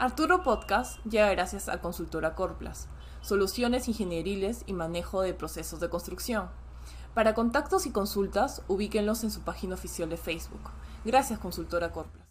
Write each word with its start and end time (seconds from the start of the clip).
Arturo 0.00 0.44
Podcast 0.44 1.04
llega 1.04 1.28
gracias 1.30 1.68
a 1.68 1.80
Consultora 1.80 2.36
Corplas, 2.36 2.86
soluciones 3.20 3.88
ingenieriles 3.88 4.62
y 4.66 4.72
manejo 4.72 5.22
de 5.22 5.34
procesos 5.34 5.80
de 5.80 5.88
construcción. 5.88 6.50
Para 7.14 7.34
contactos 7.34 7.84
y 7.84 7.90
consultas, 7.90 8.62
ubíquenlos 8.68 9.24
en 9.24 9.32
su 9.32 9.40
página 9.40 9.74
oficial 9.74 10.08
de 10.08 10.16
Facebook. 10.16 10.70
Gracias, 11.04 11.40
Consultora 11.40 11.90
Corplas. 11.90 12.24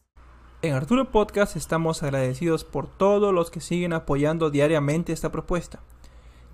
En 0.62 0.76
Arturo 0.76 1.12
Podcast 1.12 1.58
estamos 1.58 2.04
agradecidos 2.04 2.64
por 2.64 2.88
todos 2.88 3.34
los 3.34 3.52
que 3.52 3.60
siguen 3.60 3.92
apoyando 3.92 4.50
diariamente 4.50 5.12
esta 5.12 5.34
propuesta, 5.34 5.82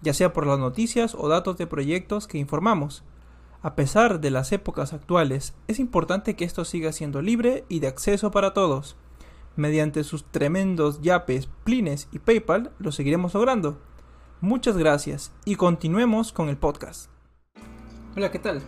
ya 0.02 0.16
sea 0.16 0.34
por 0.34 0.48
las 0.48 0.57
noticias 0.57 1.14
o 1.14 1.27
datos 1.27 1.57
de 1.57 1.68
proyectos 1.68 2.25
que 2.25 2.39
informamos. 2.39 3.04
A 3.61 3.75
pesar 3.75 4.20
de 4.20 4.32
las 4.32 4.52
épocas 4.52 4.93
actuales, 4.93 5.54
es 5.68 5.77
importante 5.77 6.36
que 6.36 6.43
esto 6.43 6.66
siga 6.66 6.91
siendo 6.91 7.21
libre 7.21 7.66
y 7.70 7.82
de 7.82 7.88
acceso 7.88 8.32
para 8.32 8.56
todos. 8.56 8.98
Mediante 9.56 10.04
sus 10.04 10.25
tremendos 10.25 11.00
yapes, 11.04 11.48
plines 11.64 12.07
y 12.11 12.18
PayPal 12.18 12.71
lo 12.80 12.92
seguiremos 12.92 13.36
logrando. 13.36 13.78
Muchas 14.42 14.75
gracias 14.78 15.32
y 15.46 15.57
continuemos 15.57 16.34
con 16.34 16.50
el 16.50 16.57
podcast. 16.57 17.11
Hola, 18.18 18.32
¿qué 18.32 18.39
tal? 18.39 18.64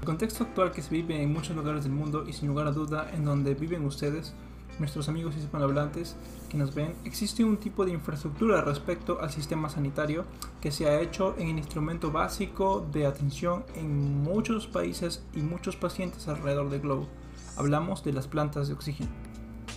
El 0.00 0.06
contexto 0.06 0.44
actual 0.44 0.70
que 0.70 0.82
se 0.82 0.90
vive 0.94 1.20
en 1.20 1.32
muchos 1.32 1.56
lugares 1.56 1.82
del 1.82 1.92
mundo 1.92 2.24
y 2.28 2.32
sin 2.32 2.46
lugar 2.46 2.68
a 2.68 2.70
duda 2.70 3.10
en 3.12 3.24
donde 3.24 3.54
viven 3.54 3.84
ustedes, 3.84 4.34
nuestros 4.78 5.08
amigos 5.08 5.36
hispanohablantes 5.36 6.14
que 6.48 6.58
nos 6.58 6.72
ven, 6.72 6.94
existe 7.04 7.42
un 7.42 7.56
tipo 7.56 7.84
de 7.84 7.90
infraestructura 7.90 8.60
respecto 8.60 9.20
al 9.20 9.30
sistema 9.32 9.68
sanitario 9.68 10.26
que 10.60 10.70
se 10.70 10.86
ha 10.88 11.00
hecho 11.00 11.34
en 11.38 11.48
el 11.48 11.58
instrumento 11.58 12.12
básico 12.12 12.86
de 12.92 13.04
atención 13.04 13.64
en 13.74 14.22
muchos 14.22 14.68
países 14.68 15.24
y 15.34 15.40
muchos 15.40 15.74
pacientes 15.74 16.28
alrededor 16.28 16.70
del 16.70 16.82
globo. 16.82 17.08
Hablamos 17.56 18.04
de 18.04 18.12
las 18.12 18.28
plantas 18.28 18.68
de 18.68 18.74
oxígeno. 18.74 19.10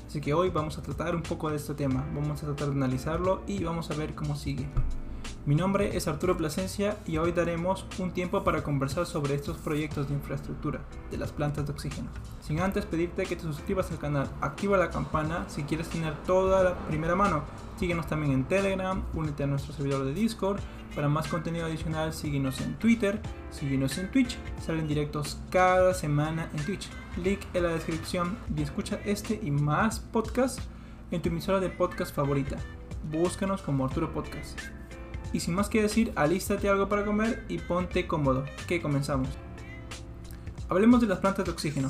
Así 0.10 0.22
que 0.22 0.34
hoy 0.34 0.50
vamos 0.50 0.76
a 0.80 0.82
tratar 0.82 1.16
un 1.16 1.22
poco 1.22 1.52
de 1.52 1.58
este 1.58 1.76
tema, 1.76 2.04
vamos 2.16 2.42
a 2.42 2.48
tratar 2.48 2.70
de 2.70 2.74
analizarlo 2.74 3.44
y 3.46 3.64
vamos 3.64 3.92
a 3.92 3.94
ver 3.94 4.16
cómo 4.16 4.36
sigue. 4.36 4.66
Mi 5.46 5.56
nombre 5.56 5.96
es 5.96 6.08
Arturo 6.08 6.36
Plasencia 6.36 6.98
y 7.08 7.18
hoy 7.18 7.32
daremos 7.32 7.86
un 7.98 8.12
tiempo 8.12 8.44
para 8.44 8.62
conversar 8.62 9.06
sobre 9.06 9.36
estos 9.36 9.58
proyectos 9.58 10.10
de 10.10 10.14
infraestructura 10.14 10.82
de 11.10 11.18
las 11.18 11.32
plantas 11.32 11.66
de 11.66 11.72
oxígeno. 11.72 12.10
Sin 12.42 12.60
antes 12.60 12.86
pedirte 12.86 13.24
que 13.24 13.38
te 13.38 13.44
suscribas 13.44 13.90
al 13.90 14.00
canal, 14.00 14.30
activa 14.42 14.78
la 14.78 14.90
campana 14.90 15.46
si 15.48 15.64
quieres 15.64 15.88
tener 15.90 16.14
toda 16.24 16.64
la 16.64 16.78
primera 16.88 17.16
mano. 17.16 17.44
Síguenos 17.80 18.06
también 18.08 18.34
en 18.34 18.44
Telegram, 18.44 19.02
únete 19.14 19.44
a 19.44 19.48
nuestro 19.48 19.74
servidor 19.74 20.06
de 20.06 20.14
Discord. 20.14 20.60
Para 20.94 21.08
más 21.08 21.28
contenido 21.28 21.66
adicional, 21.66 22.14
síguenos 22.14 22.60
en 22.60 22.76
Twitter, 22.76 23.22
síguenos 23.50 23.98
en 23.98 24.12
Twitch. 24.12 24.38
Salen 24.64 24.88
directos 24.88 25.40
cada 25.50 25.94
semana 25.94 26.50
en 26.54 26.66
Twitch. 26.66 26.90
Link 27.24 27.40
en 27.54 27.64
la 27.64 27.70
descripción 27.70 28.38
y 28.56 28.62
escucha 28.62 29.00
este 29.06 29.40
y 29.42 29.52
más 29.52 30.00
podcasts 30.00 30.62
en 31.12 31.22
tu 31.22 31.30
emisora 31.30 31.60
de 31.60 31.70
podcast 31.70 32.14
favorita. 32.14 32.58
Búscanos 33.10 33.62
como 33.62 33.86
Arturo 33.86 34.12
Podcast. 34.12 34.79
Y 35.32 35.40
sin 35.42 35.54
más 35.54 35.70
que 35.70 35.82
decir, 35.82 36.12
alístate 36.16 36.70
algo 36.70 36.90
para 36.90 37.06
comer 37.06 37.44
y 37.50 37.60
ponte 37.60 38.08
cómodo, 38.08 38.46
que 38.68 38.82
comenzamos. 38.82 39.30
Hablemos 40.70 41.02
de 41.02 41.08
las 41.08 41.20
plantas 41.20 41.46
de 41.46 41.52
oxígeno. 41.52 41.90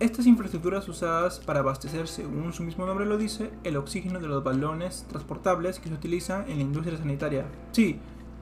Estas 0.00 0.26
infraestructuras 0.26 0.88
usadas 0.88 1.40
para 1.40 1.60
abastecer, 1.60 2.06
según 2.06 2.52
su 2.52 2.62
mismo 2.62 2.86
nombre 2.86 3.04
lo 3.04 3.18
dice, 3.18 3.50
el 3.64 3.76
oxígeno 3.76 4.20
de 4.20 4.28
los 4.28 4.44
balones 4.44 5.04
transportables 5.08 5.80
que 5.80 5.88
se 5.88 5.94
utilizan 5.94 6.48
en 6.48 6.58
la 6.58 6.62
industria 6.62 6.96
sanitaria. 6.96 7.46
Sí, 7.72 7.98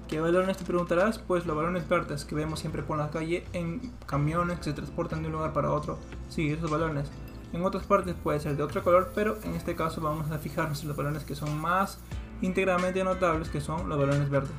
¿qué 0.06 0.20
balones 0.20 0.58
te 0.58 0.64
preguntarás? 0.64 1.18
Pues 1.18 1.46
los 1.46 1.56
balones 1.56 1.88
verdes 1.88 2.26
que 2.26 2.34
vemos 2.34 2.60
siempre 2.60 2.82
por 2.82 2.98
la 2.98 3.08
calle 3.10 3.44
en 3.54 3.80
camiones 4.04 4.58
que 4.58 4.64
se 4.64 4.72
transportan 4.74 5.22
de 5.22 5.28
un 5.28 5.32
lugar 5.32 5.54
para 5.54 5.72
otro. 5.72 5.98
Sí, 6.28 6.50
esos 6.50 6.70
balones. 6.70 7.10
En 7.54 7.64
otras 7.64 7.86
partes 7.86 8.14
puede 8.22 8.40
ser 8.40 8.56
de 8.56 8.62
otro 8.62 8.82
color, 8.84 9.12
pero 9.14 9.38
en 9.42 9.54
este 9.54 9.74
caso 9.74 10.02
vamos 10.02 10.30
a 10.30 10.38
fijarnos 10.38 10.82
en 10.82 10.88
los 10.88 10.96
balones 10.96 11.24
que 11.24 11.34
son 11.34 11.58
más 11.58 11.98
íntegramente 12.42 13.02
notables 13.04 13.48
que 13.48 13.60
son 13.60 13.88
los 13.88 13.98
balones 13.98 14.30
verdes. 14.30 14.50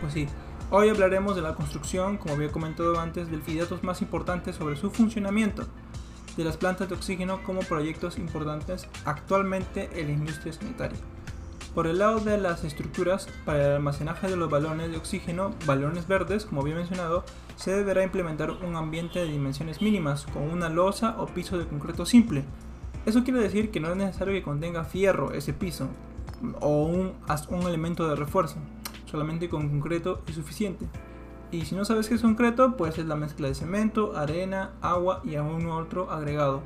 Pues 0.00 0.12
sí, 0.12 0.26
hoy 0.70 0.88
hablaremos 0.88 1.36
de 1.36 1.42
la 1.42 1.54
construcción, 1.54 2.18
como 2.18 2.34
había 2.34 2.50
comentado 2.50 2.98
antes, 2.98 3.30
del 3.30 3.42
datos 3.58 3.82
más 3.82 4.02
importantes 4.02 4.56
sobre 4.56 4.76
su 4.76 4.90
funcionamiento, 4.90 5.66
de 6.36 6.44
las 6.44 6.56
plantas 6.56 6.88
de 6.88 6.94
oxígeno 6.94 7.42
como 7.42 7.60
proyectos 7.60 8.18
importantes 8.18 8.88
actualmente 9.04 9.90
en 9.94 10.06
la 10.08 10.12
industria 10.12 10.52
sanitaria. 10.52 10.98
Por 11.74 11.86
el 11.86 12.00
lado 12.00 12.20
de 12.20 12.36
las 12.36 12.64
estructuras, 12.64 13.28
para 13.46 13.64
el 13.64 13.72
almacenaje 13.76 14.28
de 14.28 14.36
los 14.36 14.50
balones 14.50 14.90
de 14.90 14.98
oxígeno, 14.98 15.54
balones 15.64 16.06
verdes, 16.06 16.44
como 16.44 16.60
había 16.60 16.74
mencionado, 16.74 17.24
se 17.56 17.74
deberá 17.74 18.02
implementar 18.02 18.50
un 18.50 18.76
ambiente 18.76 19.20
de 19.20 19.32
dimensiones 19.32 19.80
mínimas, 19.80 20.26
con 20.26 20.42
una 20.42 20.68
losa 20.68 21.16
o 21.18 21.26
piso 21.26 21.56
de 21.56 21.66
concreto 21.66 22.04
simple. 22.04 22.44
Eso 23.06 23.24
quiere 23.24 23.40
decir 23.40 23.70
que 23.70 23.80
no 23.80 23.90
es 23.90 23.96
necesario 23.96 24.34
que 24.34 24.42
contenga 24.42 24.84
fierro 24.84 25.32
ese 25.32 25.54
piso, 25.54 25.88
o 26.60 26.84
un, 26.84 27.12
un 27.50 27.62
elemento 27.62 28.08
de 28.08 28.16
refuerzo. 28.16 28.56
Solamente 29.06 29.48
con 29.48 29.68
concreto 29.68 30.22
es 30.26 30.34
suficiente. 30.36 30.86
Y 31.50 31.66
si 31.66 31.74
no 31.74 31.84
sabes 31.84 32.08
qué 32.08 32.14
es 32.14 32.22
concreto, 32.22 32.78
pues 32.78 32.96
es 32.98 33.04
la 33.04 33.14
mezcla 33.14 33.46
de 33.46 33.54
cemento, 33.54 34.16
arena, 34.16 34.72
agua 34.80 35.20
y 35.22 35.34
algún 35.34 35.66
otro 35.66 36.10
agregado. 36.10 36.62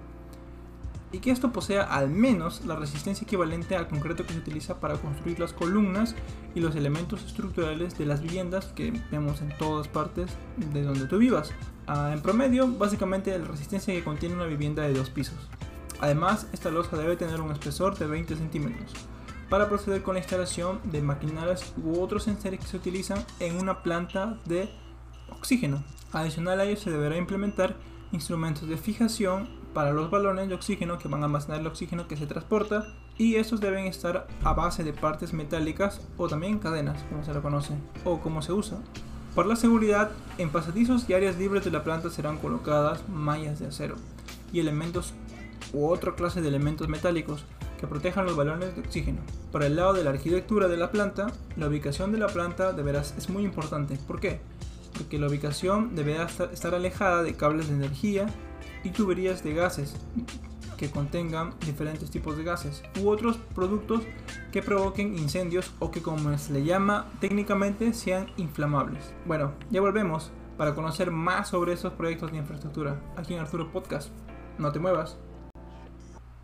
Y 1.10 1.18
que 1.18 1.32
esto 1.32 1.52
posea 1.52 1.82
al 1.82 2.08
menos 2.08 2.64
la 2.66 2.76
resistencia 2.76 3.24
equivalente 3.24 3.74
al 3.74 3.88
concreto 3.88 4.24
que 4.24 4.32
se 4.32 4.38
utiliza 4.38 4.78
para 4.78 4.96
construir 4.96 5.40
las 5.40 5.52
columnas 5.52 6.14
y 6.54 6.60
los 6.60 6.76
elementos 6.76 7.24
estructurales 7.24 7.98
de 7.98 8.06
las 8.06 8.22
viviendas 8.22 8.66
que 8.66 8.92
vemos 9.10 9.40
en 9.40 9.56
todas 9.58 9.88
partes 9.88 10.30
de 10.56 10.82
donde 10.82 11.06
tú 11.06 11.18
vivas. 11.18 11.52
Ah, 11.88 12.10
en 12.12 12.22
promedio, 12.22 12.68
básicamente 12.68 13.36
la 13.36 13.44
resistencia 13.44 13.92
que 13.92 14.04
contiene 14.04 14.36
una 14.36 14.46
vivienda 14.46 14.84
de 14.84 14.94
dos 14.94 15.10
pisos. 15.10 15.48
Además, 16.00 16.46
esta 16.52 16.70
losa 16.70 16.96
debe 16.96 17.16
tener 17.16 17.40
un 17.40 17.50
espesor 17.50 17.96
de 17.98 18.06
20 18.06 18.36
centímetros 18.36 18.92
para 19.48 19.68
proceder 19.68 20.02
con 20.02 20.14
la 20.14 20.20
instalación 20.20 20.80
de 20.84 21.02
maquinarias 21.02 21.72
u 21.82 22.00
otros 22.00 22.24
sensores 22.24 22.60
que 22.60 22.66
se 22.66 22.76
utilizan 22.76 23.24
en 23.40 23.56
una 23.56 23.82
planta 23.82 24.38
de 24.44 24.68
oxígeno. 25.30 25.84
Adicional 26.12 26.60
a 26.60 26.64
ello 26.64 26.76
se 26.76 26.90
deberá 26.90 27.16
implementar 27.16 27.76
instrumentos 28.12 28.68
de 28.68 28.76
fijación 28.76 29.48
para 29.74 29.92
los 29.92 30.10
balones 30.10 30.48
de 30.48 30.54
oxígeno 30.54 30.98
que 30.98 31.08
van 31.08 31.22
a 31.22 31.26
almacenar 31.26 31.60
el 31.60 31.66
oxígeno 31.66 32.08
que 32.08 32.16
se 32.16 32.26
transporta 32.26 32.86
y 33.18 33.36
estos 33.36 33.60
deben 33.60 33.86
estar 33.86 34.26
a 34.42 34.52
base 34.54 34.84
de 34.84 34.92
partes 34.92 35.32
metálicas 35.32 36.00
o 36.16 36.28
también 36.28 36.58
cadenas, 36.58 37.02
como 37.10 37.24
se 37.24 37.34
lo 37.34 37.42
conoce, 37.42 37.74
o 38.04 38.20
como 38.20 38.42
se 38.42 38.52
usa. 38.52 38.78
Para 39.34 39.48
la 39.48 39.56
seguridad, 39.56 40.12
en 40.38 40.48
pasadizos 40.48 41.08
y 41.10 41.12
áreas 41.12 41.36
libres 41.36 41.64
de 41.64 41.70
la 41.70 41.84
planta 41.84 42.08
serán 42.08 42.38
colocadas 42.38 43.06
mallas 43.08 43.58
de 43.58 43.66
acero 43.66 43.96
y 44.50 44.60
elementos 44.60 45.12
u 45.74 45.88
otra 45.88 46.14
clase 46.14 46.40
de 46.40 46.48
elementos 46.48 46.88
metálicos 46.88 47.44
que 47.78 47.86
protejan 47.86 48.26
los 48.26 48.36
balones 48.36 48.74
de 48.74 48.80
oxígeno. 48.80 49.20
Por 49.52 49.62
el 49.62 49.76
lado 49.76 49.92
de 49.92 50.04
la 50.04 50.10
arquitectura 50.10 50.68
de 50.68 50.76
la 50.76 50.90
planta, 50.90 51.32
la 51.56 51.68
ubicación 51.68 52.12
de 52.12 52.18
la 52.18 52.28
planta 52.28 52.72
de 52.72 52.82
veras 52.82 53.14
es 53.16 53.28
muy 53.28 53.44
importante. 53.44 53.98
¿Por 54.06 54.20
qué? 54.20 54.40
Porque 54.96 55.18
la 55.18 55.28
ubicación 55.28 55.94
deberá 55.94 56.26
estar 56.52 56.74
alejada 56.74 57.22
de 57.22 57.34
cables 57.34 57.68
de 57.68 57.74
energía 57.74 58.26
y 58.84 58.90
tuberías 58.90 59.42
de 59.42 59.54
gases 59.54 59.94
que 60.76 60.90
contengan 60.90 61.54
diferentes 61.64 62.10
tipos 62.10 62.36
de 62.36 62.44
gases 62.44 62.82
u 63.00 63.08
otros 63.08 63.38
productos 63.54 64.02
que 64.52 64.62
provoquen 64.62 65.18
incendios 65.18 65.72
o 65.78 65.90
que 65.90 66.02
como 66.02 66.36
se 66.38 66.52
le 66.52 66.64
llama 66.64 67.06
técnicamente 67.20 67.92
sean 67.92 68.26
inflamables. 68.36 69.12
Bueno, 69.24 69.52
ya 69.70 69.80
volvemos 69.80 70.30
para 70.56 70.74
conocer 70.74 71.10
más 71.10 71.48
sobre 71.48 71.72
esos 71.72 71.92
proyectos 71.94 72.32
de 72.32 72.38
infraestructura 72.38 73.00
aquí 73.16 73.34
en 73.34 73.40
Arturo 73.40 73.70
Podcast. 73.72 74.10
No 74.58 74.72
te 74.72 74.78
muevas. 74.78 75.18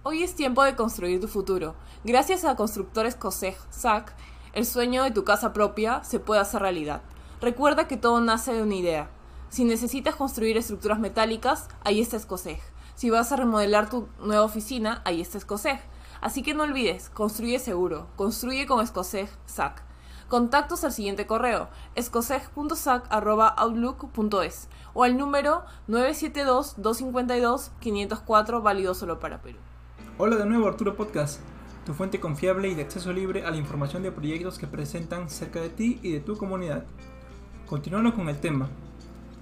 Hoy 0.05 0.25
es 0.25 0.35
tiempo 0.35 0.65
de 0.65 0.75
construir 0.75 1.21
tu 1.21 1.29
futuro. 1.29 1.77
Gracias 2.03 2.45
a 2.45 2.57
Constructores 2.57 3.15
COSEG 3.15 3.57
SAC, 3.71 4.13
el 4.53 4.67
sueño 4.67 5.05
de 5.05 5.13
tu 5.13 5.23
casa 5.23 5.53
propia 5.53 6.03
se 6.03 6.19
puede 6.19 6.41
hacer 6.41 6.61
realidad. 6.61 7.03
Recuerda 7.41 7.87
que 7.87 7.97
todo 7.97 8.21
nace 8.21 8.53
de 8.53 8.65
una 8.65 8.75
idea. 8.75 9.11
Si 9.49 9.63
necesitas 9.63 10.17
construir 10.17 10.57
estructuras 10.57 10.99
metálicas, 10.99 11.69
ahí 11.85 12.01
está 12.01 12.17
Escoseg. 12.17 12.59
Si 12.97 13.11
vas 13.11 13.31
a 13.31 13.37
remodelar 13.37 13.91
tu 13.91 14.09
nueva 14.19 14.43
oficina, 14.43 15.03
ahí 15.05 15.21
está 15.21 15.39
Escoseg. 15.39 15.79
Así 16.21 16.43
que 16.43 16.53
no 16.53 16.65
olvides, 16.65 17.09
construye 17.11 17.61
seguro, 17.61 18.09
construye 18.17 18.67
con 18.67 18.83
Escoseg 18.83 19.29
SAC. 19.47 19.85
Contactos 20.29 20.83
al 20.83 20.93
siguiente 20.93 21.29
correo, 21.29 21.69
escoseg.sac.outlook.es 21.95 24.69
o 24.95 25.05
al 25.05 25.17
número 25.17 25.63
972-252-504 25.87 28.63
válido 28.65 28.95
solo 28.95 29.21
para 29.21 29.41
Perú. 29.41 29.61
Hola 30.19 30.37
de 30.37 30.45
nuevo 30.45 30.69
Arturo 30.69 30.95
Podcast, 30.95 31.41
tu 31.87 31.95
fuente 31.95 32.21
confiable 32.21 32.69
y 32.69 32.75
de 32.75 32.83
acceso 32.83 33.15
libre 33.15 33.47
a 33.47 33.51
la 33.51 33.57
información 33.57 34.03
de 34.03 34.13
proyectos 34.13 34.59
que 34.59 34.67
presentan 34.67 35.31
cerca 35.31 35.59
de 35.59 35.71
ti 35.71 36.01
y 36.03 36.13
de 36.13 36.21
tu 36.21 36.37
comunidad. 36.37 36.85
Continuando 37.65 38.15
con 38.15 38.29
el 38.29 38.39
tema, 38.39 38.69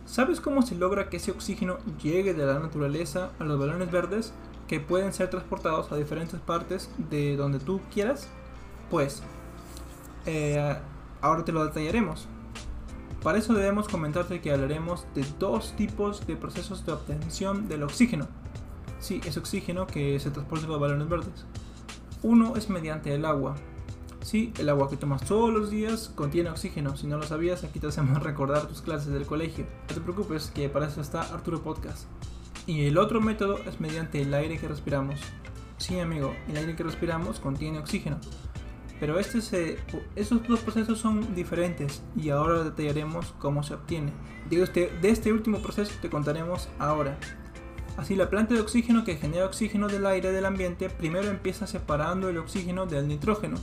¿sabes 0.06 0.40
cómo 0.40 0.62
se 0.62 0.76
logra 0.76 1.10
que 1.10 1.16
ese 1.16 1.32
oxígeno 1.32 1.78
llegue 2.00 2.34
de 2.34 2.46
la 2.46 2.60
naturaleza 2.60 3.32
a 3.40 3.44
los 3.44 3.58
balones 3.58 3.90
verdes 3.90 4.32
que 4.68 4.78
pueden 4.78 5.12
ser 5.12 5.28
transportados 5.28 5.90
a 5.90 5.96
diferentes 5.96 6.38
partes 6.38 6.88
de 7.10 7.36
donde 7.36 7.58
tú 7.58 7.80
quieras? 7.92 8.28
Pues, 8.90 9.24
eh, 10.24 10.78
ahora 11.20 11.44
te 11.44 11.50
lo 11.50 11.64
detallaremos. 11.64 12.28
Para 13.24 13.38
eso 13.38 13.54
debemos 13.54 13.88
comentarte 13.88 14.40
que 14.40 14.52
hablaremos 14.52 15.04
de 15.16 15.26
dos 15.40 15.74
tipos 15.76 16.24
de 16.28 16.36
procesos 16.36 16.86
de 16.86 16.92
obtención 16.92 17.68
del 17.68 17.82
oxígeno 17.82 18.28
Sí, 19.00 19.20
es 19.24 19.36
oxígeno 19.36 19.86
que 19.86 20.20
se 20.20 20.30
transporta 20.30 20.66
en 20.66 20.72
los 20.72 20.80
balones 20.80 21.08
verdes. 21.08 21.46
Uno 22.22 22.56
es 22.56 22.68
mediante 22.68 23.14
el 23.14 23.24
agua. 23.24 23.56
Sí, 24.22 24.52
el 24.58 24.68
agua 24.68 24.90
que 24.90 24.98
tomas 24.98 25.24
todos 25.24 25.50
los 25.50 25.70
días 25.70 26.12
contiene 26.14 26.50
oxígeno. 26.50 26.96
Si 26.96 27.06
no 27.06 27.16
lo 27.16 27.22
sabías, 27.22 27.64
aquí 27.64 27.80
te 27.80 27.86
hacemos 27.86 28.22
recordar 28.22 28.66
tus 28.66 28.82
clases 28.82 29.12
del 29.12 29.24
colegio. 29.24 29.66
No 29.88 29.94
te 29.94 30.00
preocupes, 30.00 30.50
que 30.54 30.68
para 30.68 30.86
eso 30.86 31.00
está 31.00 31.22
Arturo 31.22 31.62
Podcast. 31.62 32.06
Y 32.66 32.84
el 32.84 32.98
otro 32.98 33.20
método 33.22 33.58
es 33.66 33.80
mediante 33.80 34.20
el 34.20 34.34
aire 34.34 34.58
que 34.58 34.68
respiramos. 34.68 35.18
Sí, 35.78 35.98
amigo, 35.98 36.34
el 36.48 36.58
aire 36.58 36.76
que 36.76 36.82
respiramos 36.82 37.40
contiene 37.40 37.78
oxígeno. 37.78 38.18
Pero 39.00 39.18
este 39.18 39.40
se, 39.40 39.78
esos 40.14 40.46
dos 40.46 40.60
procesos 40.60 40.98
son 40.98 41.34
diferentes 41.34 42.02
y 42.14 42.28
ahora 42.28 42.62
detallaremos 42.64 43.34
cómo 43.38 43.62
se 43.62 43.72
obtiene. 43.72 44.12
De 44.50 44.62
este, 44.62 44.92
de 45.00 45.08
este 45.08 45.32
último 45.32 45.60
proceso 45.60 45.92
te 46.02 46.10
contaremos 46.10 46.68
ahora. 46.78 47.18
Así 48.00 48.16
la 48.16 48.30
planta 48.30 48.54
de 48.54 48.62
oxígeno 48.62 49.04
que 49.04 49.16
genera 49.16 49.44
oxígeno 49.44 49.86
del 49.86 50.06
aire 50.06 50.32
del 50.32 50.46
ambiente 50.46 50.88
primero 50.88 51.28
empieza 51.28 51.66
separando 51.66 52.30
el 52.30 52.38
oxígeno 52.38 52.86
del 52.86 53.06
nitrógeno. 53.06 53.58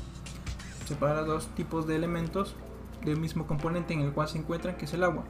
Separa 0.86 1.24
dos 1.24 1.48
tipos 1.56 1.88
de 1.88 1.96
elementos 1.96 2.56
del 3.04 3.20
mismo 3.20 3.48
componente 3.48 3.96
en 3.96 4.02
el 4.02 4.12
cual 4.12 4.28
se 4.28 4.38
encuentran 4.38 4.78
que 4.78 4.86
es 4.86 4.94
el 4.94 5.04
agua. 5.04 5.24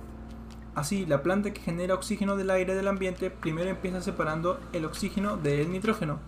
Así 0.75 1.06
la 1.06 1.24
planta 1.24 1.54
que 1.54 1.62
genera 1.62 1.94
oxígeno 1.94 2.36
del 2.36 2.50
aire 2.50 2.75
del 2.75 2.89
ambiente 2.89 3.31
primero 3.31 3.69
empieza 3.69 4.01
separando 4.01 4.59
el 4.74 4.83
oxígeno 4.83 5.38
del 5.38 5.71
nitrógeno 5.71 6.19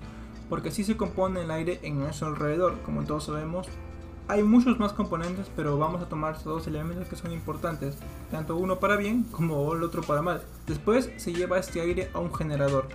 porque 0.47 0.69
así 0.69 0.85
se 0.85 0.95
compone 0.95 1.41
el 1.41 1.51
aire 1.51 1.81
en 1.83 1.99
nuestro 1.99 2.27
alrededor. 2.27 2.81
Como 2.83 3.03
todos 3.03 3.25
sabemos, 3.25 3.67
hay 4.29 4.43
muchos 4.43 4.79
más 4.79 4.93
componentes, 4.93 5.51
pero 5.55 5.77
vamos 5.79 6.01
a 6.01 6.07
tomar 6.07 6.35
estos 6.35 6.45
dos 6.45 6.67
elementos 6.67 7.07
que 7.09 7.15
son 7.15 7.31
importantes, 7.31 7.95
tanto 8.29 8.55
uno 8.55 8.79
para 8.79 8.95
bien 8.95 9.23
como 9.23 9.73
el 9.73 9.81
otro 9.81 10.03
para 10.03 10.21
mal. 10.21 10.43
Después 10.67 11.09
se 11.17 11.33
lleva 11.33 11.57
este 11.57 11.81
aire 11.81 12.11
a 12.13 12.19
un 12.19 12.33
generador, 12.33 12.87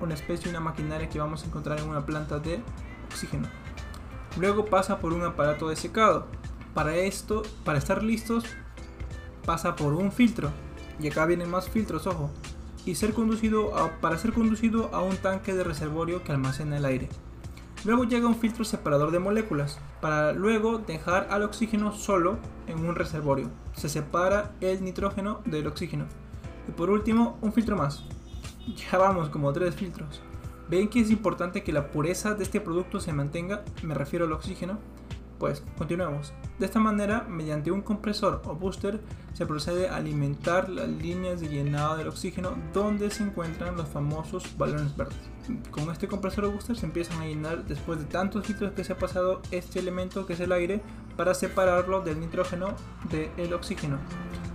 una 0.00 0.14
especie 0.14 0.44
de 0.46 0.50
una 0.50 0.60
maquinaria 0.60 1.10
que 1.10 1.18
vamos 1.18 1.42
a 1.42 1.46
encontrar 1.46 1.78
en 1.78 1.90
una 1.90 2.06
planta 2.06 2.38
de 2.38 2.62
oxígeno. 3.06 3.48
Luego 4.40 4.64
pasa 4.64 4.98
por 4.98 5.12
un 5.12 5.22
aparato 5.22 5.68
de 5.68 5.76
secado. 5.76 6.26
Para 6.72 6.96
esto, 6.96 7.42
para 7.66 7.76
estar 7.78 8.02
listos, 8.02 8.44
pasa 9.44 9.76
por 9.76 9.92
un 9.92 10.10
filtro. 10.10 10.50
Y 10.98 11.08
acá 11.08 11.26
vienen 11.26 11.50
más 11.50 11.68
filtros, 11.68 12.06
ojo 12.06 12.30
y 12.84 12.94
ser 12.96 13.12
conducido 13.12 13.72
para 14.00 14.18
ser 14.18 14.32
conducido 14.32 14.90
a 14.92 15.02
un 15.02 15.16
tanque 15.16 15.54
de 15.54 15.64
reservorio 15.64 16.24
que 16.24 16.32
almacena 16.32 16.78
el 16.78 16.84
aire. 16.84 17.08
Luego 17.84 18.04
llega 18.04 18.28
un 18.28 18.36
filtro 18.36 18.64
separador 18.64 19.10
de 19.10 19.18
moléculas, 19.18 19.80
para 20.00 20.32
luego 20.32 20.78
dejar 20.78 21.26
al 21.30 21.42
oxígeno 21.42 21.92
solo 21.92 22.38
en 22.68 22.84
un 22.86 22.94
reservorio. 22.94 23.50
Se 23.74 23.88
separa 23.88 24.52
el 24.60 24.84
nitrógeno 24.84 25.40
del 25.44 25.66
oxígeno. 25.66 26.06
Y 26.68 26.72
por 26.72 26.90
último, 26.90 27.38
un 27.40 27.52
filtro 27.52 27.76
más. 27.76 28.04
Ya 28.90 28.98
vamos, 28.98 29.30
como 29.30 29.52
tres 29.52 29.74
filtros. 29.74 30.22
¿Ven 30.68 30.88
que 30.88 31.00
es 31.00 31.10
importante 31.10 31.64
que 31.64 31.72
la 31.72 31.90
pureza 31.90 32.34
de 32.34 32.44
este 32.44 32.60
producto 32.60 33.00
se 33.00 33.12
mantenga? 33.12 33.64
Me 33.82 33.94
refiero 33.94 34.26
al 34.26 34.32
oxígeno. 34.32 34.78
Pues 35.42 35.60
continuemos. 35.76 36.32
De 36.60 36.66
esta 36.66 36.78
manera, 36.78 37.26
mediante 37.28 37.72
un 37.72 37.82
compresor 37.82 38.42
o 38.44 38.54
booster, 38.54 39.00
se 39.32 39.44
procede 39.44 39.88
a 39.88 39.96
alimentar 39.96 40.68
las 40.68 40.86
líneas 40.86 41.40
de 41.40 41.48
llenado 41.48 41.96
del 41.96 42.06
oxígeno 42.06 42.54
donde 42.72 43.10
se 43.10 43.24
encuentran 43.24 43.76
los 43.76 43.88
famosos 43.88 44.56
balones 44.56 44.96
verdes. 44.96 45.18
Con 45.72 45.90
este 45.90 46.06
compresor 46.06 46.44
o 46.44 46.52
booster 46.52 46.76
se 46.76 46.86
empiezan 46.86 47.20
a 47.20 47.26
llenar 47.26 47.64
después 47.64 47.98
de 47.98 48.04
tantos 48.04 48.48
litros 48.48 48.70
que 48.74 48.84
se 48.84 48.92
ha 48.92 48.98
pasado 48.98 49.42
este 49.50 49.80
elemento 49.80 50.26
que 50.26 50.34
es 50.34 50.40
el 50.40 50.52
aire 50.52 50.80
para 51.16 51.34
separarlo 51.34 52.02
del 52.02 52.20
nitrógeno 52.20 52.76
del 53.10 53.52
oxígeno. 53.52 53.98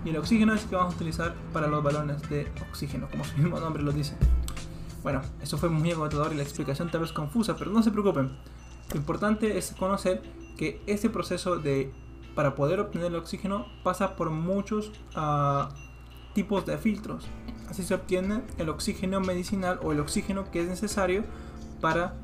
Y 0.06 0.08
el 0.08 0.16
oxígeno 0.16 0.54
es 0.54 0.62
el 0.62 0.70
que 0.70 0.76
vamos 0.76 0.94
a 0.94 0.96
utilizar 0.96 1.34
para 1.52 1.66
los 1.66 1.84
balones 1.84 2.26
de 2.30 2.50
oxígeno, 2.66 3.10
como 3.10 3.24
su 3.24 3.36
mismo 3.36 3.60
nombre 3.60 3.82
lo 3.82 3.92
dice. 3.92 4.16
Bueno, 5.02 5.20
eso 5.42 5.58
fue 5.58 5.68
muy 5.68 5.90
agotador 5.90 6.32
y 6.32 6.36
la 6.36 6.44
explicación 6.44 6.90
tal 6.90 7.02
vez 7.02 7.12
confusa, 7.12 7.58
pero 7.58 7.70
no 7.72 7.82
se 7.82 7.90
preocupen. 7.90 8.38
Lo 8.90 8.96
importante 8.96 9.58
es 9.58 9.74
conocer 9.78 10.22
que 10.58 10.82
este 10.86 11.08
proceso 11.08 11.56
de 11.56 11.90
para 12.34 12.54
poder 12.54 12.78
obtener 12.78 13.06
el 13.06 13.16
oxígeno 13.16 13.66
pasa 13.82 14.14
por 14.14 14.28
muchos 14.30 14.92
uh, 15.16 15.72
tipos 16.34 16.66
de 16.66 16.76
filtros. 16.76 17.26
Así 17.70 17.82
se 17.82 17.94
obtiene 17.94 18.42
el 18.58 18.68
oxígeno 18.68 19.20
medicinal 19.20 19.80
o 19.82 19.92
el 19.92 20.00
oxígeno 20.00 20.50
que 20.50 20.60
es 20.60 20.68
necesario 20.68 21.24
para 21.80 22.14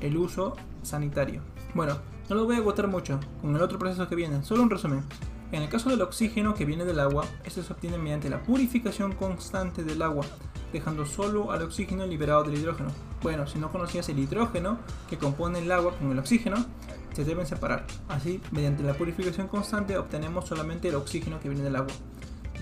el 0.00 0.16
uso 0.16 0.56
sanitario. 0.82 1.42
Bueno, 1.74 1.98
no 2.28 2.36
lo 2.36 2.46
voy 2.46 2.56
a 2.56 2.58
agotar 2.58 2.88
mucho 2.88 3.20
con 3.40 3.54
el 3.54 3.62
otro 3.62 3.78
proceso 3.78 4.08
que 4.08 4.16
viene, 4.16 4.42
solo 4.42 4.62
un 4.62 4.70
resumen. 4.70 5.04
En 5.52 5.62
el 5.62 5.68
caso 5.68 5.90
del 5.90 6.02
oxígeno 6.02 6.54
que 6.54 6.64
viene 6.64 6.84
del 6.84 7.00
agua, 7.00 7.24
este 7.44 7.62
se 7.62 7.72
obtiene 7.72 7.98
mediante 7.98 8.30
la 8.30 8.42
purificación 8.42 9.12
constante 9.12 9.82
del 9.82 10.02
agua, 10.02 10.24
dejando 10.72 11.06
solo 11.06 11.50
al 11.50 11.62
oxígeno 11.62 12.06
liberado 12.06 12.44
del 12.44 12.58
hidrógeno. 12.58 12.90
Bueno, 13.22 13.46
si 13.46 13.58
no 13.58 13.70
conocías 13.70 14.08
el 14.08 14.18
hidrógeno 14.18 14.78
que 15.08 15.18
compone 15.18 15.58
el 15.58 15.70
agua 15.70 15.94
con 15.96 16.10
el 16.10 16.18
oxígeno, 16.18 16.64
se 17.12 17.24
deben 17.24 17.46
separar. 17.46 17.86
Así, 18.08 18.40
mediante 18.50 18.82
la 18.82 18.94
purificación 18.94 19.48
constante 19.48 19.98
obtenemos 19.98 20.46
solamente 20.46 20.88
el 20.88 20.94
oxígeno 20.94 21.38
que 21.40 21.48
viene 21.48 21.64
del 21.64 21.76
agua. 21.76 21.92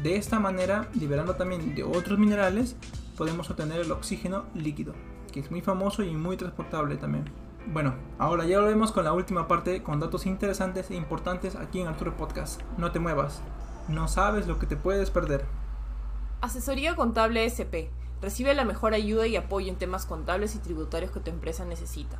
De 0.03 0.17
esta 0.17 0.41
manera, 0.41 0.89
liberando 0.95 1.35
también 1.35 1.75
de 1.75 1.85
otros 1.85 2.19
minerales, 2.19 2.77
podemos 3.17 3.51
obtener 3.51 3.81
el 3.81 3.93
oxígeno 3.93 4.47
líquido, 4.55 4.95
que 5.33 5.41
es 5.41 5.51
muy 5.51 5.61
famoso 5.61 6.03
y 6.03 6.15
muy 6.15 6.37
transportable 6.37 6.97
también. 6.97 7.25
Bueno, 7.73 7.95
ahora 8.19 8.47
ya 8.47 8.59
lo 8.59 8.67
vemos 8.67 8.93
con 8.93 9.05
la 9.05 9.13
última 9.13 9.47
parte, 9.47 9.83
con 9.83 10.01
datos 10.01 10.25
interesantes 10.27 10.91
e 10.91 10.95
importantes 10.95 11.55
aquí 11.55 11.81
en 11.81 11.89
Arturo 11.89 12.17
Podcast. 12.17 12.63
No 12.79 12.93
te 12.93 12.99
muevas, 12.99 13.43
no 13.89 14.09
sabes 14.09 14.47
lo 14.47 14.59
que 14.59 14.67
te 14.67 14.77
puedes 14.77 15.11
perder. 15.11 15.45
Asesoría 16.41 16.97
Contable 16.97 17.45
SP. 17.45 17.91
Recibe 18.21 18.55
la 18.55 18.65
mejor 18.65 18.95
ayuda 18.95 19.27
y 19.27 19.37
apoyo 19.37 19.69
en 19.69 19.77
temas 19.77 20.05
contables 20.05 20.55
y 20.57 20.59
tributarios 20.59 21.13
que 21.13 21.21
tu 21.21 21.31
empresa 21.31 21.65
necesita. 21.65 22.19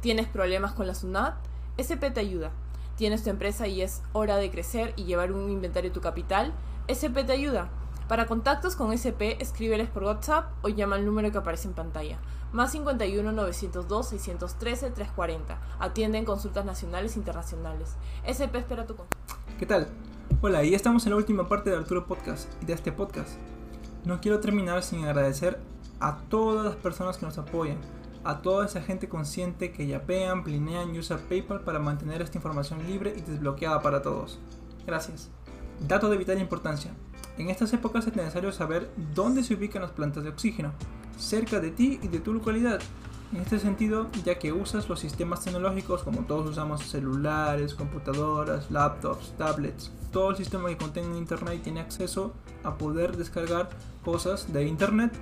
¿Tienes 0.00 0.28
problemas 0.28 0.72
con 0.72 0.86
la 0.86 0.94
SUNAT? 0.94 1.36
SP 1.80 2.12
te 2.12 2.20
ayuda. 2.20 2.50
¿Tienes 2.96 3.22
tu 3.22 3.30
empresa 3.30 3.66
y 3.66 3.80
es 3.80 4.02
hora 4.12 4.36
de 4.36 4.50
crecer 4.50 4.92
y 4.96 5.04
llevar 5.04 5.32
un 5.32 5.50
inventario 5.50 5.90
de 5.90 5.94
tu 5.94 6.00
capital? 6.00 6.52
SP 6.90 7.24
te 7.24 7.32
ayuda. 7.32 7.70
Para 8.08 8.26
contactos 8.26 8.76
con 8.76 8.92
SP, 8.92 9.40
escríbeles 9.40 9.88
por 9.88 10.04
WhatsApp 10.04 10.50
o 10.62 10.68
llama 10.68 10.96
al 10.96 11.06
número 11.06 11.30
que 11.30 11.38
aparece 11.38 11.68
en 11.68 11.74
pantalla. 11.74 12.18
Más 12.52 12.72
51 12.72 13.32
902 13.32 14.08
613 14.08 14.90
340. 14.90 15.60
Atienden 15.78 16.24
consultas 16.24 16.64
nacionales 16.64 17.16
e 17.16 17.18
internacionales. 17.20 17.96
SP 18.24 18.60
espera 18.60 18.86
tu 18.86 18.96
consulta. 18.96 19.16
¿Qué 19.58 19.66
tal? 19.66 19.88
Hola, 20.40 20.62
y 20.64 20.74
estamos 20.74 21.06
en 21.06 21.10
la 21.10 21.16
última 21.16 21.48
parte 21.48 21.70
de 21.70 21.76
Arturo 21.76 22.06
Podcast 22.06 22.52
y 22.62 22.66
de 22.66 22.74
este 22.74 22.92
podcast. 22.92 23.38
No 24.04 24.20
quiero 24.20 24.40
terminar 24.40 24.82
sin 24.82 25.04
agradecer 25.04 25.58
a 26.00 26.18
todas 26.28 26.64
las 26.64 26.76
personas 26.76 27.18
que 27.18 27.26
nos 27.26 27.38
apoyan 27.38 27.78
a 28.24 28.42
toda 28.42 28.66
esa 28.66 28.82
gente 28.82 29.08
consciente 29.08 29.72
que 29.72 29.86
yapean, 29.86 30.44
plinean 30.44 30.94
y 30.94 30.98
usa 30.98 31.16
PayPal 31.16 31.60
para 31.60 31.78
mantener 31.78 32.22
esta 32.22 32.36
información 32.36 32.86
libre 32.86 33.14
y 33.16 33.22
desbloqueada 33.22 33.80
para 33.80 34.02
todos. 34.02 34.38
Gracias. 34.86 35.30
Dato 35.86 36.10
de 36.10 36.16
vital 36.16 36.38
importancia. 36.38 36.90
En 37.38 37.50
estas 37.50 37.72
épocas 37.72 38.06
es 38.06 38.16
necesario 38.16 38.52
saber 38.52 38.90
dónde 39.14 39.44
se 39.44 39.54
ubican 39.54 39.82
las 39.82 39.92
plantas 39.92 40.24
de 40.24 40.30
oxígeno, 40.30 40.72
cerca 41.16 41.60
de 41.60 41.70
ti 41.70 42.00
y 42.02 42.08
de 42.08 42.18
tu 42.18 42.34
localidad. 42.34 42.80
En 43.32 43.40
este 43.40 43.58
sentido, 43.58 44.08
ya 44.24 44.38
que 44.38 44.52
usas 44.52 44.88
los 44.88 45.00
sistemas 45.00 45.44
tecnológicos 45.44 46.02
como 46.02 46.22
todos 46.22 46.48
usamos 46.50 46.82
celulares, 46.84 47.74
computadoras, 47.74 48.70
laptops, 48.70 49.34
tablets, 49.36 49.92
todo 50.12 50.30
el 50.30 50.36
sistema 50.36 50.70
que 50.70 50.78
contiene 50.78 51.18
internet 51.18 51.60
tiene 51.62 51.80
acceso 51.80 52.32
a 52.64 52.78
poder 52.78 53.16
descargar 53.16 53.68
cosas 54.02 54.50
de 54.52 54.64
internet 54.64 55.12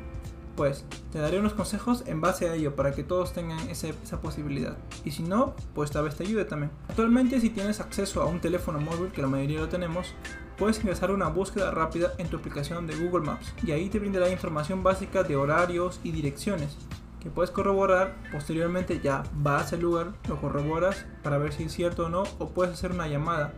pues 0.56 0.84
te 1.12 1.18
daré 1.18 1.38
unos 1.38 1.52
consejos 1.52 2.02
en 2.06 2.20
base 2.20 2.48
a 2.48 2.54
ello 2.54 2.74
para 2.74 2.92
que 2.92 3.04
todos 3.04 3.34
tengan 3.34 3.58
esa 3.68 4.20
posibilidad. 4.22 4.76
Y 5.04 5.10
si 5.10 5.22
no, 5.22 5.54
pues 5.74 5.90
tal 5.90 6.04
vez 6.04 6.16
te 6.16 6.24
ayude 6.24 6.46
también. 6.46 6.72
Actualmente 6.88 7.40
si 7.40 7.50
tienes 7.50 7.78
acceso 7.78 8.22
a 8.22 8.26
un 8.26 8.40
teléfono 8.40 8.80
móvil, 8.80 9.12
que 9.12 9.20
la 9.20 9.28
mayoría 9.28 9.60
lo 9.60 9.68
tenemos, 9.68 10.14
puedes 10.56 10.78
ingresar 10.78 11.10
una 11.10 11.28
búsqueda 11.28 11.70
rápida 11.70 12.14
en 12.16 12.28
tu 12.28 12.38
aplicación 12.38 12.86
de 12.86 12.96
Google 12.96 13.26
Maps 13.26 13.52
y 13.62 13.72
ahí 13.72 13.90
te 13.90 13.98
brindará 13.98 14.30
información 14.30 14.82
básica 14.82 15.22
de 15.22 15.36
horarios 15.36 16.00
y 16.02 16.12
direcciones 16.12 16.78
que 17.26 17.30
puedes 17.32 17.50
corroborar 17.50 18.14
posteriormente 18.30 19.00
ya 19.00 19.24
vas 19.34 19.72
al 19.72 19.80
lugar, 19.80 20.12
lo 20.28 20.40
corroboras 20.40 21.06
para 21.24 21.38
ver 21.38 21.52
si 21.52 21.64
es 21.64 21.72
cierto 21.72 22.06
o 22.06 22.08
no 22.08 22.22
o 22.38 22.50
puedes 22.50 22.72
hacer 22.72 22.92
una 22.92 23.08
llamada 23.08 23.52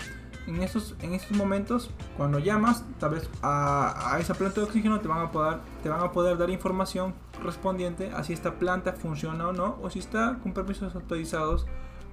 en 0.46 0.62
estos, 0.62 0.94
en 1.02 1.12
estos 1.12 1.37
momentos, 1.37 1.90
cuando 2.16 2.38
llamas, 2.38 2.82
tal 2.98 3.10
vez 3.10 3.28
a, 3.42 4.16
esa 4.18 4.32
planta 4.32 4.62
de 4.62 4.66
oxígeno 4.66 5.00
te 5.00 5.06
van, 5.06 5.20
a 5.20 5.30
poder, 5.30 5.58
te 5.82 5.90
van 5.90 6.00
a 6.00 6.12
poder 6.12 6.38
dar 6.38 6.48
información 6.48 7.14
correspondiente 7.37 8.10
a 8.14 8.25
si 8.25 8.32
esta 8.32 8.54
planta 8.54 8.94
funciona 8.94 9.48
o 9.48 9.52
no, 9.52 9.76
o 9.82 9.90
si 9.90 9.98
está 9.98 10.38
con 10.42 10.54
permisos 10.54 10.94
autorizados 10.94 11.66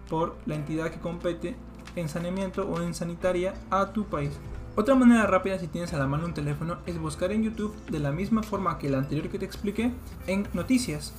por 0.10 0.36
la 0.46 0.56
entidad 0.56 0.92
que 0.92 1.00
compete 1.00 1.56
en 1.96 2.10
saneamiento 2.10 2.68
o 2.70 2.82
en 2.82 2.94
sanitaria 2.94 3.54
a 3.70 3.94
tu 3.94 4.04
país. 4.04 4.38
Otra 4.78 4.94
manera 4.94 5.26
rápida 5.26 5.58
si 5.58 5.68
tienes 5.68 5.94
a 5.94 5.98
la 5.98 6.06
mano 6.06 6.26
un 6.26 6.34
teléfono 6.34 6.80
es 6.86 7.00
buscar 7.00 7.32
en 7.32 7.44
YouTube 7.44 7.74
de 7.86 8.00
la 8.00 8.12
misma 8.12 8.44
forma 8.44 8.78
que 8.78 8.90
la 8.90 8.98
anterior 8.98 9.30
que 9.30 9.40
te 9.40 9.46
expliqué 9.46 9.94
en 10.28 10.46
noticias 10.54 11.14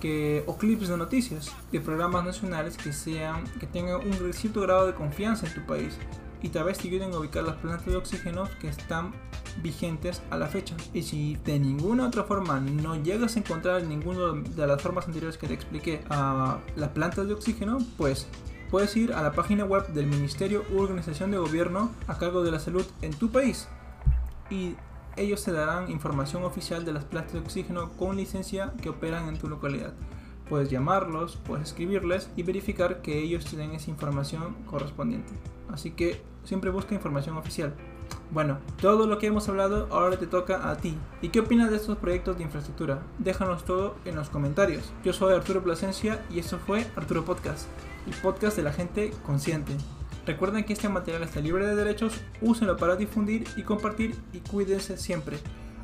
que, 0.00 0.42
o 0.46 0.56
clips 0.56 0.88
de 0.88 0.96
noticias 0.96 1.54
de 1.70 1.80
programas 1.80 2.24
nacionales 2.24 2.76
que 2.76 2.92
sean 2.92 3.44
que 3.60 3.66
tengan 3.66 3.96
un 3.96 4.32
cierto 4.32 4.62
grado 4.62 4.86
de 4.86 4.94
confianza 4.94 5.46
en 5.46 5.54
tu 5.54 5.66
país 5.66 5.96
y 6.42 6.48
tal 6.48 6.64
vez 6.64 6.78
te 6.78 6.88
ayuden 6.88 7.12
a 7.12 7.18
ubicar 7.18 7.44
las 7.44 7.56
plantas 7.56 7.86
de 7.86 7.96
oxígeno 7.96 8.44
que 8.60 8.68
están 8.68 9.12
vigentes 9.62 10.22
a 10.30 10.36
la 10.36 10.46
fecha. 10.46 10.74
Y 10.94 11.02
si 11.02 11.36
de 11.44 11.58
ninguna 11.58 12.06
otra 12.06 12.24
forma 12.24 12.60
no 12.60 12.96
llegas 12.96 13.36
a 13.36 13.40
encontrar 13.40 13.82
ninguna 13.82 14.42
de 14.48 14.66
las 14.66 14.80
formas 14.80 15.06
anteriores 15.06 15.36
que 15.36 15.46
te 15.46 15.54
expliqué 15.54 16.02
a 16.08 16.58
las 16.76 16.88
plantas 16.90 17.26
de 17.26 17.34
oxígeno, 17.34 17.78
pues 17.96 18.26
puedes 18.70 18.96
ir 18.96 19.12
a 19.12 19.22
la 19.22 19.32
página 19.32 19.64
web 19.64 19.88
del 19.88 20.06
Ministerio 20.06 20.64
u 20.72 20.80
Organización 20.80 21.30
de 21.30 21.38
Gobierno 21.38 21.90
a 22.06 22.16
cargo 22.18 22.42
de 22.42 22.52
la 22.52 22.60
salud 22.60 22.86
en 23.02 23.12
tu 23.12 23.30
país 23.30 23.68
y 24.48 24.76
ellos 25.16 25.44
te 25.44 25.52
darán 25.52 25.90
información 25.90 26.44
oficial 26.44 26.84
de 26.84 26.92
las 26.92 27.04
plantas 27.04 27.34
de 27.34 27.40
oxígeno 27.40 27.90
con 27.92 28.16
licencia 28.16 28.72
que 28.82 28.90
operan 28.90 29.28
en 29.28 29.38
tu 29.38 29.48
localidad. 29.48 29.92
Puedes 30.48 30.70
llamarlos, 30.70 31.36
puedes 31.36 31.68
escribirles 31.68 32.28
y 32.36 32.42
verificar 32.42 33.02
que 33.02 33.20
ellos 33.20 33.44
te 33.44 33.56
den 33.56 33.72
esa 33.72 33.90
información 33.90 34.56
correspondiente. 34.66 35.32
Así 35.68 35.92
que 35.92 36.20
siempre 36.44 36.70
busca 36.70 36.94
información 36.94 37.36
oficial. 37.36 37.74
Bueno, 38.32 38.58
todo 38.80 39.06
lo 39.06 39.18
que 39.18 39.26
hemos 39.26 39.48
hablado 39.48 39.86
ahora 39.90 40.18
te 40.18 40.26
toca 40.26 40.70
a 40.70 40.76
ti. 40.76 40.96
¿Y 41.22 41.28
qué 41.28 41.40
opinas 41.40 41.70
de 41.70 41.76
estos 41.76 41.98
proyectos 41.98 42.36
de 42.36 42.44
infraestructura? 42.44 43.02
Déjanos 43.18 43.64
todo 43.64 43.96
en 44.04 44.16
los 44.16 44.30
comentarios. 44.30 44.92
Yo 45.04 45.12
soy 45.12 45.34
Arturo 45.34 45.62
Plasencia 45.62 46.24
y 46.30 46.38
esto 46.40 46.58
fue 46.58 46.86
Arturo 46.96 47.24
Podcast, 47.24 47.66
el 48.06 48.14
podcast 48.14 48.56
de 48.56 48.62
la 48.62 48.72
gente 48.72 49.12
consciente. 49.24 49.76
Recuerden 50.30 50.62
que 50.62 50.74
este 50.74 50.88
material 50.88 51.24
está 51.24 51.40
libre 51.40 51.66
de 51.66 51.74
derechos, 51.74 52.12
úsenlo 52.40 52.76
para 52.76 52.94
difundir 52.94 53.48
y 53.56 53.64
compartir 53.64 54.14
y 54.32 54.38
cuídense 54.38 54.96
siempre. 54.96 55.38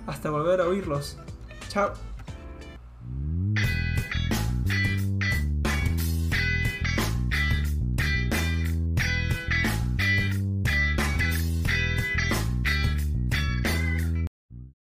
Hasta 0.07 0.31
volver 0.31 0.61
a 0.61 0.69
oírlos. 0.69 1.19
Chao. 1.67 1.93